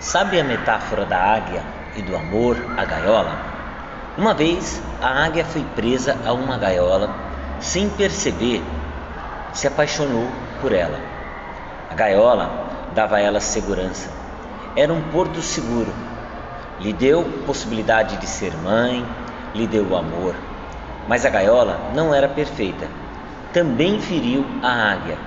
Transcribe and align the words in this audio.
Sabe 0.00 0.40
a 0.40 0.44
metáfora 0.44 1.04
da 1.04 1.18
águia 1.18 1.62
e 1.94 2.00
do 2.00 2.16
amor 2.16 2.56
à 2.78 2.86
gaiola? 2.86 3.36
Uma 4.16 4.32
vez 4.32 4.82
a 4.98 5.24
águia 5.26 5.44
foi 5.44 5.62
presa 5.76 6.16
a 6.24 6.32
uma 6.32 6.56
gaiola, 6.56 7.14
sem 7.60 7.86
perceber, 7.90 8.62
se 9.52 9.66
apaixonou 9.66 10.26
por 10.62 10.72
ela. 10.72 10.98
A 11.90 11.94
gaiola 11.94 12.50
dava 12.94 13.16
a 13.16 13.20
ela 13.20 13.40
segurança, 13.40 14.08
era 14.74 14.90
um 14.90 15.02
porto 15.10 15.42
seguro, 15.42 15.92
lhe 16.80 16.94
deu 16.94 17.22
possibilidade 17.44 18.16
de 18.16 18.26
ser 18.26 18.56
mãe, 18.56 19.04
lhe 19.54 19.66
deu 19.66 19.94
amor. 19.94 20.34
Mas 21.06 21.26
a 21.26 21.28
gaiola 21.28 21.78
não 21.94 22.14
era 22.14 22.26
perfeita, 22.26 22.88
também 23.52 24.00
feriu 24.00 24.46
a 24.62 24.92
águia. 24.92 25.18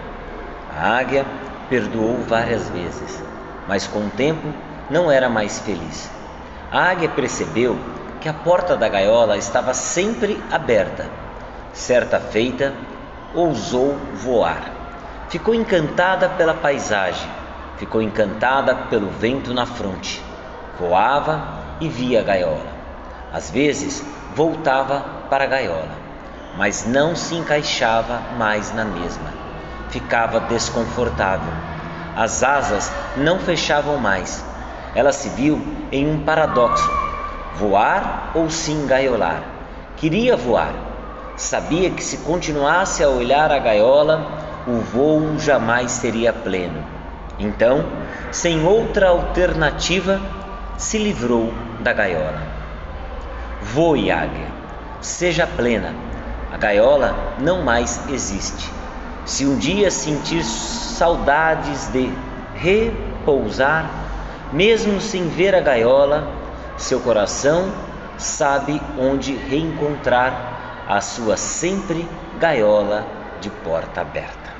A 0.76 0.98
águia 0.98 1.24
perdoou 1.70 2.24
várias 2.28 2.68
vezes 2.70 3.21
mas 3.67 3.88
com 3.88 3.99
o 3.99 4.09
tempo 4.09 4.53
não 4.90 5.12
era 5.12 5.30
mais 5.30 5.59
feliz. 5.59 6.09
A 6.71 6.90
águia 6.90 7.09
percebeu 7.09 7.77
que 8.20 8.27
a 8.27 8.34
porta 8.34 8.76
da 8.76 8.88
gaiola 8.88 9.38
estava 9.38 9.73
sempre 9.73 10.41
aberta. 10.52 11.09
Certa 11.73 12.20
feita, 12.20 12.73
ousou 13.34 13.98
voar. 14.13 14.71
Ficou 15.30 15.54
encantada 15.55 16.30
pela 16.30 16.54
paisagem, 16.54 17.30
ficou 17.77 18.02
encantada 18.02 18.76
pelo 18.76 19.09
vento 19.09 19.54
na 19.54 19.66
fronte. 19.66 20.23
Voava 20.80 21.59
e 21.80 21.90
via 21.90 22.21
a 22.21 22.23
gaiola. 22.23 22.73
Às 23.32 23.49
vezes 23.49 24.05
voltava 24.35 24.99
para 25.30 25.43
a 25.45 25.48
gaiola, 25.48 25.98
mas 26.55 26.85
não 26.85 27.16
se 27.16 27.35
encaixava 27.35 28.21
mais 28.38 28.73
na 28.73 28.85
mesma. 28.85 29.34
Ficava 29.90 30.40
desconfortável 30.41 31.73
as 32.16 32.44
asas 32.44 32.91
não 33.17 33.40
fechavam 33.40 33.98
mais. 33.98 34.44
Ela 34.95 35.12
se 35.12 35.29
viu 35.29 35.62
em 35.91 36.07
um 36.10 36.24
paradoxo: 36.24 36.90
voar 37.55 38.32
ou 38.35 38.49
se 38.49 38.71
engaiolar. 38.71 39.41
Queria 39.98 40.35
voar. 40.35 40.73
Sabia 41.35 41.90
que 41.90 42.04
se 42.04 42.18
continuasse 42.18 43.04
a 43.04 43.10
olhar 43.10 43.51
a 43.51 43.57
gaiola, 43.57 44.63
o 44.68 44.79
voo 44.79 45.40
jamais 45.40 45.91
seria 45.91 46.32
pleno. 46.32 46.84
Então, 47.40 47.84
sem 48.32 48.63
outra 48.63 49.10
alternativa, 49.10 50.21
se 50.77 50.98
livrou 50.98 51.51
da 51.79 51.91
gaiola. 51.91 52.41
Voe, 53.62 54.12
águia, 54.12 54.48
seja 55.01 55.48
plena. 55.48 55.95
A 56.51 56.57
gaiola 56.57 57.16
não 57.40 57.63
mais 57.63 57.99
existe. 58.10 58.70
Se 59.26 59.45
um 59.45 59.57
dia 59.57 59.90
sentir 59.90 60.43
saudades 60.94 61.88
de 61.88 62.12
repousar, 62.55 63.90
mesmo 64.52 65.02
sem 65.02 65.28
ver 65.28 65.56
a 65.56 65.59
gaiola, 65.59 66.31
seu 66.78 67.00
coração 67.00 67.72
sabe 68.18 68.81
onde 68.97 69.34
reencontrar 69.34 70.85
a 70.88 71.02
sua 71.02 71.35
sempre 71.38 72.08
gaiola 72.38 73.06
de 73.40 73.50
porta 73.50 74.02
aberta. 74.02 74.53